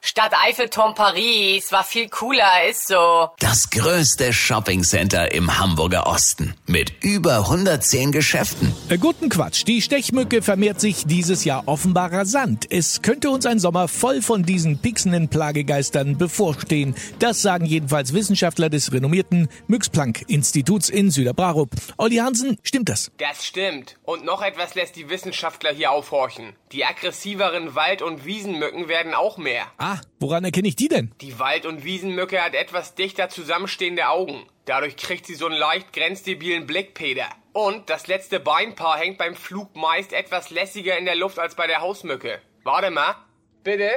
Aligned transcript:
Stadt 0.00 0.32
Eiffelturm 0.46 0.94
Paris 0.94 1.72
war 1.72 1.82
viel 1.82 2.08
cooler, 2.08 2.68
ist 2.70 2.86
so. 2.86 3.30
Das 3.40 3.68
größte 3.70 4.32
Shoppingcenter 4.32 5.32
im 5.32 5.58
Hamburger 5.58 6.06
Osten 6.06 6.54
mit 6.66 6.92
über 7.02 7.38
110 7.38 8.12
Geschäften. 8.12 8.72
Äh, 8.88 8.98
guten 8.98 9.28
Quatsch. 9.28 9.64
Die 9.66 9.82
Stechmücke 9.82 10.40
vermehrt 10.40 10.80
sich 10.80 11.04
dieses 11.04 11.44
Jahr 11.44 11.64
offenbar 11.66 12.12
rasant. 12.12 12.66
Es 12.70 13.02
könnte 13.02 13.30
uns 13.30 13.44
ein 13.44 13.58
Sommer 13.58 13.88
voll 13.88 14.22
von 14.22 14.44
diesen 14.44 14.78
pixenden 14.78 15.28
Plagegeistern 15.28 16.16
bevorstehen. 16.16 16.94
Das 17.18 17.42
sagen 17.42 17.64
jedenfalls 17.66 18.14
Wissenschaftler 18.14 18.70
des 18.70 18.92
renommierten 18.92 19.48
Myx-Planck-Instituts 19.66 20.90
in 20.90 21.10
Süderbrarup. 21.10 21.70
Olli 21.96 22.16
Hansen, 22.16 22.56
stimmt 22.62 22.88
das? 22.88 23.10
Das 23.18 23.44
stimmt. 23.44 23.96
Und 24.04 24.24
noch 24.24 24.42
etwas 24.42 24.74
lässt 24.76 24.94
die 24.96 25.10
Wissenschaftler 25.10 25.72
hier 25.72 25.90
aufhorchen. 25.90 26.54
Die 26.72 26.84
aggressiveren 26.84 27.74
Wald- 27.74 28.02
und 28.02 28.24
Wiesenmücken 28.26 28.88
werden 28.88 29.14
auch 29.14 29.38
mehr. 29.38 29.66
Ah, 29.78 29.87
woran 30.20 30.44
erkenne 30.44 30.68
ich 30.68 30.76
die 30.76 30.88
denn? 30.88 31.12
Die 31.20 31.38
Wald- 31.38 31.66
und 31.66 31.84
Wiesenmücke 31.84 32.42
hat 32.42 32.54
etwas 32.54 32.94
dichter 32.94 33.28
zusammenstehende 33.28 34.08
Augen. 34.08 34.46
Dadurch 34.64 34.96
kriegt 34.96 35.26
sie 35.26 35.34
so 35.34 35.46
einen 35.46 35.56
leicht 35.58 35.92
grenzdebilen 35.92 36.66
Blick, 36.66 36.94
Peter. 36.94 37.26
Und 37.52 37.90
das 37.90 38.06
letzte 38.06 38.40
Beinpaar 38.40 38.98
hängt 38.98 39.18
beim 39.18 39.34
Flug 39.34 39.74
meist 39.74 40.12
etwas 40.12 40.50
lässiger 40.50 40.98
in 40.98 41.04
der 41.06 41.16
Luft 41.16 41.38
als 41.38 41.54
bei 41.54 41.66
der 41.66 41.80
Hausmücke. 41.80 42.40
Warte 42.64 42.90
mal. 42.90 43.16
Bitte? 43.64 43.90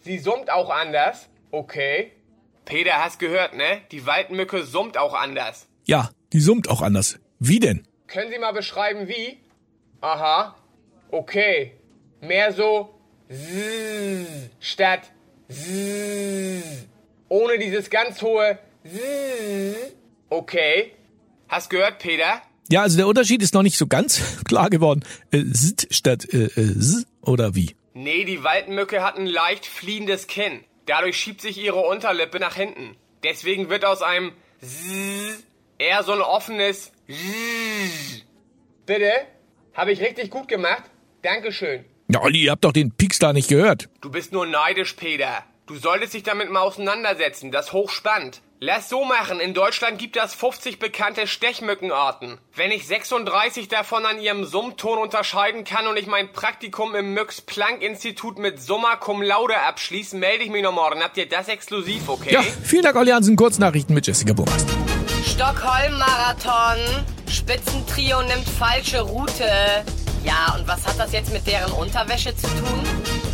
Sie 0.00 0.18
summt 0.18 0.50
auch 0.50 0.70
anders? 0.70 1.28
Okay. 1.50 2.12
Peter, 2.64 3.02
hast 3.02 3.18
gehört, 3.18 3.54
ne? 3.54 3.82
Die 3.90 4.06
Waldmücke 4.06 4.62
summt 4.64 4.96
auch 4.96 5.14
anders. 5.14 5.66
Ja, 5.84 6.10
die 6.32 6.40
summt 6.40 6.68
auch 6.70 6.80
anders. 6.80 7.18
Wie 7.38 7.58
denn? 7.58 7.86
Können 8.06 8.30
Sie 8.30 8.38
mal 8.38 8.52
beschreiben, 8.52 9.08
wie? 9.08 9.38
Aha. 10.00 10.56
Okay. 11.10 11.72
Mehr 12.20 12.52
so 12.52 12.94
Zzz 13.28 14.50
statt. 14.60 15.12
Ohne 17.28 17.58
dieses 17.58 17.90
ganz 17.90 18.20
hohe. 18.22 18.58
Okay. 20.28 20.92
Hast 21.48 21.70
gehört, 21.70 21.98
Peter? 21.98 22.42
Ja, 22.70 22.82
also 22.82 22.96
der 22.96 23.06
Unterschied 23.06 23.42
ist 23.42 23.54
noch 23.54 23.62
nicht 23.62 23.76
so 23.76 23.86
ganz 23.86 24.42
klar 24.48 24.70
geworden. 24.70 25.04
Äh, 25.30 25.44
St 25.54 25.88
statt 25.90 26.26
äh, 26.32 26.44
äh, 26.44 26.78
S 26.78 27.06
oder 27.20 27.54
wie? 27.54 27.76
Nee, 27.94 28.24
die 28.24 28.42
Waldmücke 28.42 29.02
hat 29.02 29.18
ein 29.18 29.26
leicht 29.26 29.66
fliehendes 29.66 30.26
Kinn. 30.26 30.64
Dadurch 30.86 31.18
schiebt 31.18 31.42
sich 31.42 31.58
ihre 31.58 31.80
Unterlippe 31.80 32.40
nach 32.40 32.56
hinten. 32.56 32.96
Deswegen 33.22 33.68
wird 33.68 33.84
aus 33.84 34.02
einem 34.02 34.32
eher 35.78 36.02
so 36.02 36.12
ein 36.12 36.22
offenes. 36.22 36.92
Bitte? 38.86 39.12
Habe 39.74 39.92
ich 39.92 40.00
richtig 40.00 40.30
gut 40.30 40.48
gemacht? 40.48 40.84
Dankeschön. 41.22 41.84
Ja, 42.12 42.20
Olli, 42.20 42.42
ihr 42.42 42.50
habt 42.50 42.64
doch 42.64 42.72
den 42.72 42.90
Pieks 42.90 43.18
da 43.18 43.32
nicht 43.32 43.48
gehört. 43.48 43.88
Du 44.02 44.10
bist 44.10 44.32
nur 44.32 44.44
neidisch, 44.44 44.92
Peter. 44.92 45.44
Du 45.64 45.76
solltest 45.76 46.12
dich 46.12 46.22
damit 46.22 46.50
mal 46.50 46.60
auseinandersetzen. 46.60 47.50
Das 47.50 47.68
ist 47.68 47.72
hochspannend. 47.72 48.42
Lass 48.60 48.90
so 48.90 49.06
machen. 49.06 49.40
In 49.40 49.54
Deutschland 49.54 49.98
gibt 49.98 50.18
es 50.18 50.34
50 50.34 50.78
bekannte 50.78 51.26
Stechmückenarten. 51.26 52.36
Wenn 52.54 52.70
ich 52.70 52.86
36 52.86 53.68
davon 53.68 54.04
an 54.04 54.20
ihrem 54.20 54.44
Summton 54.44 54.98
unterscheiden 54.98 55.64
kann 55.64 55.86
und 55.86 55.96
ich 55.96 56.06
mein 56.06 56.32
Praktikum 56.32 56.94
im 56.94 57.14
Müx-Planck-Institut 57.14 58.38
mit 58.38 58.60
Summa 58.60 58.96
Cum 58.96 59.22
Laude 59.22 59.58
abschließe, 59.60 60.14
melde 60.18 60.44
ich 60.44 60.50
mich 60.50 60.62
noch 60.62 60.74
morgen. 60.74 61.02
Habt 61.02 61.16
ihr 61.16 61.28
das 61.28 61.48
exklusiv, 61.48 62.10
okay? 62.10 62.34
Ja, 62.34 62.42
vielen 62.42 62.82
Dank, 62.82 62.96
Olli 62.96 63.10
Hansen. 63.12 63.36
Kurznachrichten 63.36 63.94
mit 63.94 64.06
Jessica 64.06 64.34
Burmeister. 64.34 64.74
Stockholm-Marathon. 65.24 67.06
Spitzentrio 67.26 68.20
nimmt 68.22 68.46
falsche 68.46 69.00
Route. 69.00 69.46
Ja, 70.24 70.54
und 70.58 70.66
was 70.68 70.86
hat 70.86 70.98
das 70.98 71.12
jetzt 71.12 71.32
mit 71.32 71.46
deren 71.46 71.72
Unterwäsche 71.72 72.34
zu 72.36 72.46
tun? 72.46 72.82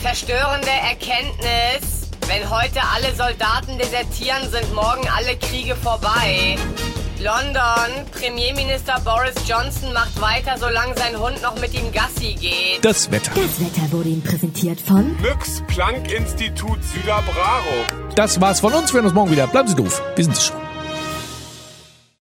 Verstörende 0.00 0.70
Erkenntnis. 0.70 2.08
Wenn 2.26 2.48
heute 2.48 2.80
alle 2.94 3.14
Soldaten 3.14 3.76
desertieren, 3.78 4.50
sind 4.50 4.72
morgen 4.74 5.08
alle 5.08 5.36
Kriege 5.36 5.74
vorbei. 5.76 6.56
London. 7.20 8.06
Premierminister 8.12 8.98
Boris 9.04 9.34
Johnson 9.46 9.92
macht 9.92 10.18
weiter, 10.20 10.56
solange 10.58 10.96
sein 10.96 11.18
Hund 11.18 11.42
noch 11.42 11.60
mit 11.60 11.74
ihm 11.74 11.92
Gassi 11.92 12.34
geht. 12.34 12.82
Das 12.82 13.10
Wetter. 13.10 13.32
Das 13.34 13.60
Wetter 13.60 13.92
wurde 13.92 14.08
Ihnen 14.08 14.22
präsentiert 14.22 14.80
von 14.80 15.20
Müx 15.20 15.62
Planck 15.66 16.10
Institut 16.10 16.82
Süderbraro. 16.82 17.84
Das 18.14 18.40
war's 18.40 18.60
von 18.60 18.72
uns. 18.72 18.92
Wir 18.92 18.98
hören 18.98 19.06
uns 19.06 19.14
morgen 19.14 19.30
wieder. 19.32 19.46
Bleiben 19.46 19.68
Sie 19.68 19.76
doof. 19.76 20.02
Wir 20.16 20.24
sind 20.24 20.36
es 20.36 20.46
schon. 20.46 20.59